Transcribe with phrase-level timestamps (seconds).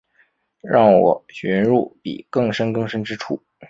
[0.63, 3.39] 让我遁入比更深更深之处